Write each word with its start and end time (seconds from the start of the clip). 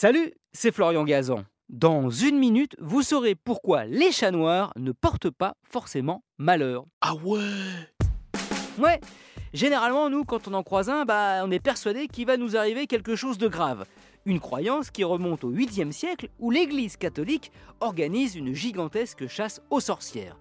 Salut, 0.00 0.32
c'est 0.52 0.70
Florian 0.70 1.02
Gazan. 1.02 1.42
Dans 1.68 2.08
une 2.08 2.38
minute, 2.38 2.76
vous 2.78 3.02
saurez 3.02 3.34
pourquoi 3.34 3.84
les 3.84 4.12
chats 4.12 4.30
noirs 4.30 4.72
ne 4.76 4.92
portent 4.92 5.28
pas 5.28 5.56
forcément 5.68 6.22
malheur. 6.38 6.84
Ah 7.00 7.16
ouais 7.16 7.40
Ouais, 8.78 9.00
généralement, 9.52 10.08
nous, 10.08 10.22
quand 10.22 10.46
on 10.46 10.54
en 10.54 10.62
croise 10.62 10.88
un, 10.88 11.04
bah, 11.04 11.40
on 11.42 11.50
est 11.50 11.58
persuadé 11.58 12.06
qu'il 12.06 12.26
va 12.26 12.36
nous 12.36 12.56
arriver 12.56 12.86
quelque 12.86 13.16
chose 13.16 13.38
de 13.38 13.48
grave. 13.48 13.86
Une 14.24 14.38
croyance 14.38 14.92
qui 14.92 15.02
remonte 15.02 15.42
au 15.42 15.50
8e 15.50 15.90
siècle 15.90 16.28
où 16.38 16.52
l'Église 16.52 16.96
catholique 16.96 17.50
organise 17.80 18.36
une 18.36 18.54
gigantesque 18.54 19.26
chasse 19.26 19.60
aux 19.68 19.80
sorcières. 19.80 20.38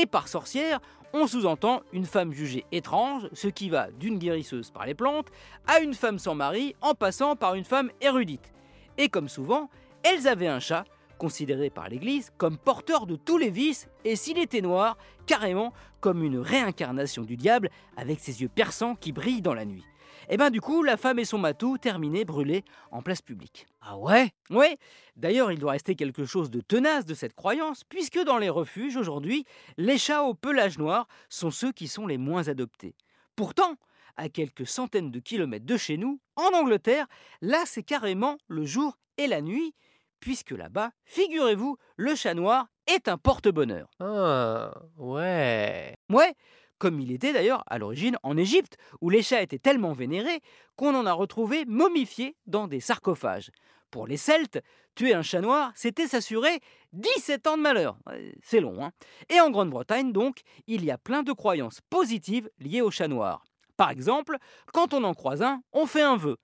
Et 0.00 0.06
par 0.06 0.28
sorcière, 0.28 0.80
on 1.12 1.26
sous-entend 1.26 1.82
une 1.92 2.06
femme 2.06 2.32
jugée 2.32 2.64
étrange, 2.72 3.28
ce 3.34 3.48
qui 3.48 3.68
va 3.68 3.90
d'une 3.90 4.18
guérisseuse 4.18 4.70
par 4.70 4.86
les 4.86 4.94
plantes 4.94 5.28
à 5.66 5.80
une 5.80 5.92
femme 5.92 6.18
sans 6.18 6.34
mari 6.34 6.74
en 6.80 6.94
passant 6.94 7.36
par 7.36 7.54
une 7.54 7.64
femme 7.64 7.90
érudite. 8.00 8.54
Et 8.98 9.08
comme 9.08 9.28
souvent, 9.28 9.70
elles 10.02 10.28
avaient 10.28 10.46
un 10.46 10.60
chat, 10.60 10.84
considéré 11.18 11.70
par 11.70 11.88
l'Église 11.88 12.32
comme 12.36 12.58
porteur 12.58 13.06
de 13.06 13.16
tous 13.16 13.38
les 13.38 13.50
vices, 13.50 13.88
et 14.04 14.16
s'il 14.16 14.38
était 14.38 14.60
noir, 14.60 14.96
carrément 15.26 15.72
comme 16.00 16.22
une 16.22 16.38
réincarnation 16.38 17.22
du 17.22 17.36
diable, 17.36 17.70
avec 17.96 18.20
ses 18.20 18.42
yeux 18.42 18.48
perçants 18.48 18.94
qui 18.94 19.12
brillent 19.12 19.42
dans 19.42 19.54
la 19.54 19.64
nuit. 19.64 19.84
Et 20.28 20.36
ben 20.36 20.50
du 20.50 20.60
coup, 20.60 20.82
la 20.82 20.96
femme 20.96 21.18
et 21.18 21.24
son 21.24 21.38
matou 21.38 21.76
terminés 21.76 22.24
brûlés 22.24 22.64
en 22.90 23.02
place 23.02 23.20
publique. 23.20 23.66
Ah 23.82 23.98
ouais? 23.98 24.30
Ouais, 24.50 24.78
d'ailleurs, 25.16 25.52
il 25.52 25.58
doit 25.58 25.72
rester 25.72 25.96
quelque 25.96 26.24
chose 26.24 26.50
de 26.50 26.60
tenace 26.60 27.04
de 27.04 27.14
cette 27.14 27.34
croyance, 27.34 27.84
puisque 27.84 28.22
dans 28.24 28.38
les 28.38 28.48
refuges 28.48 28.96
aujourd'hui, 28.96 29.44
les 29.76 29.98
chats 29.98 30.22
au 30.22 30.34
pelage 30.34 30.78
noir 30.78 31.06
sont 31.28 31.50
ceux 31.50 31.72
qui 31.72 31.88
sont 31.88 32.06
les 32.06 32.18
moins 32.18 32.48
adoptés. 32.48 32.94
Pourtant, 33.36 33.76
à 34.16 34.28
quelques 34.28 34.66
centaines 34.66 35.10
de 35.10 35.18
kilomètres 35.18 35.66
de 35.66 35.76
chez 35.76 35.96
nous, 35.96 36.20
en 36.36 36.54
Angleterre, 36.54 37.06
là 37.40 37.64
c'est 37.66 37.82
carrément 37.82 38.36
le 38.48 38.64
jour 38.64 38.96
et 39.18 39.26
la 39.26 39.40
nuit, 39.40 39.74
puisque 40.20 40.52
là-bas, 40.52 40.90
figurez-vous, 41.04 41.76
le 41.96 42.14
chat 42.14 42.34
noir 42.34 42.68
est 42.86 43.08
un 43.08 43.18
porte-bonheur. 43.18 43.88
Ah, 44.00 44.72
ouais. 44.96 45.94
Ouais, 46.10 46.34
comme 46.78 47.00
il 47.00 47.12
était 47.12 47.32
d'ailleurs 47.32 47.64
à 47.66 47.78
l'origine 47.78 48.16
en 48.22 48.36
Égypte, 48.36 48.76
où 49.00 49.10
les 49.10 49.22
chats 49.22 49.42
étaient 49.42 49.58
tellement 49.58 49.92
vénérés 49.92 50.40
qu'on 50.76 50.94
en 50.94 51.06
a 51.06 51.12
retrouvé 51.12 51.64
momifiés 51.66 52.36
dans 52.46 52.66
des 52.66 52.80
sarcophages. 52.80 53.50
Pour 53.90 54.06
les 54.06 54.16
Celtes, 54.16 54.60
tuer 54.96 55.14
un 55.14 55.22
chat 55.22 55.40
noir, 55.40 55.70
c'était 55.76 56.08
s'assurer 56.08 56.60
17 56.94 57.46
ans 57.46 57.56
de 57.56 57.62
malheur. 57.62 57.96
C'est 58.42 58.60
long, 58.60 58.84
hein 58.84 58.90
Et 59.28 59.40
en 59.40 59.50
Grande-Bretagne, 59.50 60.12
donc, 60.12 60.40
il 60.66 60.84
y 60.84 60.90
a 60.90 60.98
plein 60.98 61.22
de 61.22 61.32
croyances 61.32 61.80
positives 61.90 62.50
liées 62.58 62.82
au 62.82 62.90
chat 62.90 63.08
noir. 63.08 63.44
Par 63.76 63.90
exemple, 63.90 64.36
quand 64.72 64.94
on 64.94 65.04
en 65.04 65.14
croise 65.14 65.42
un, 65.42 65.62
on 65.72 65.86
fait 65.86 66.02
un 66.02 66.16
vœu. 66.16 66.36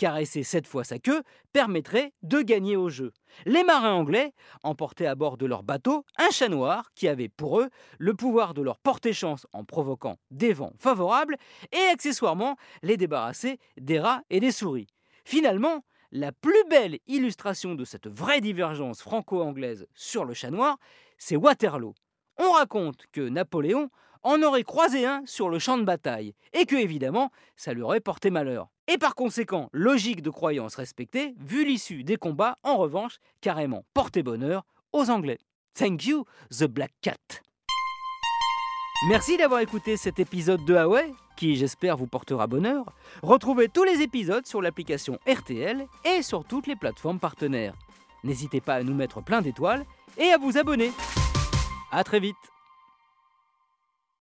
Caresser 0.00 0.44
sept 0.44 0.66
fois 0.66 0.82
sa 0.82 0.98
queue 0.98 1.22
permettrait 1.52 2.14
de 2.22 2.40
gagner 2.40 2.74
au 2.74 2.88
jeu. 2.88 3.12
Les 3.44 3.62
marins 3.64 3.92
anglais 3.92 4.32
emportaient 4.62 5.04
à 5.04 5.14
bord 5.14 5.36
de 5.36 5.44
leur 5.44 5.62
bateau 5.62 6.06
un 6.16 6.30
chat 6.30 6.48
noir 6.48 6.90
qui 6.94 7.06
avait 7.06 7.28
pour 7.28 7.60
eux 7.60 7.68
le 7.98 8.14
pouvoir 8.14 8.54
de 8.54 8.62
leur 8.62 8.78
porter 8.78 9.12
chance 9.12 9.46
en 9.52 9.62
provoquant 9.62 10.16
des 10.30 10.54
vents 10.54 10.72
favorables 10.78 11.36
et 11.70 11.92
accessoirement 11.92 12.56
les 12.82 12.96
débarrasser 12.96 13.58
des 13.76 14.00
rats 14.00 14.22
et 14.30 14.40
des 14.40 14.52
souris. 14.52 14.86
Finalement, 15.26 15.84
la 16.12 16.32
plus 16.32 16.64
belle 16.70 16.98
illustration 17.06 17.74
de 17.74 17.84
cette 17.84 18.08
vraie 18.08 18.40
divergence 18.40 19.02
franco-anglaise 19.02 19.86
sur 19.92 20.24
le 20.24 20.32
chat 20.32 20.50
noir, 20.50 20.78
c'est 21.18 21.36
Waterloo. 21.36 21.92
On 22.38 22.52
raconte 22.52 23.04
que 23.12 23.28
Napoléon 23.28 23.90
en 24.22 24.42
aurait 24.42 24.62
croisé 24.62 25.06
un 25.06 25.22
sur 25.26 25.48
le 25.48 25.58
champ 25.58 25.78
de 25.78 25.84
bataille, 25.84 26.34
et 26.52 26.66
que 26.66 26.76
évidemment, 26.76 27.30
ça 27.56 27.72
lui 27.72 27.82
aurait 27.82 28.00
porté 28.00 28.30
malheur. 28.30 28.68
Et 28.88 28.98
par 28.98 29.14
conséquent, 29.14 29.68
logique 29.72 30.22
de 30.22 30.30
croyance 30.30 30.74
respectée, 30.74 31.34
vu 31.38 31.64
l'issue 31.64 32.04
des 32.04 32.16
combats, 32.16 32.58
en 32.62 32.76
revanche, 32.76 33.18
carrément 33.40 33.84
porté 33.94 34.22
bonheur 34.22 34.64
aux 34.92 35.10
Anglais. 35.10 35.38
Thank 35.74 36.04
you, 36.06 36.24
The 36.50 36.64
Black 36.64 36.92
Cat. 37.00 37.42
Merci 39.08 39.38
d'avoir 39.38 39.60
écouté 39.60 39.96
cet 39.96 40.18
épisode 40.18 40.64
de 40.66 40.74
Huawei, 40.74 41.10
qui 41.36 41.56
j'espère 41.56 41.96
vous 41.96 42.06
portera 42.06 42.46
bonheur. 42.46 42.84
Retrouvez 43.22 43.68
tous 43.68 43.84
les 43.84 44.02
épisodes 44.02 44.46
sur 44.46 44.60
l'application 44.60 45.18
RTL 45.26 45.86
et 46.04 46.22
sur 46.22 46.44
toutes 46.44 46.66
les 46.66 46.76
plateformes 46.76 47.18
partenaires. 47.18 47.74
N'hésitez 48.24 48.60
pas 48.60 48.74
à 48.74 48.82
nous 48.82 48.94
mettre 48.94 49.22
plein 49.22 49.40
d'étoiles 49.40 49.86
et 50.18 50.32
à 50.32 50.36
vous 50.36 50.58
abonner. 50.58 50.92
A 51.92 52.04
très 52.04 52.20
vite 52.20 52.36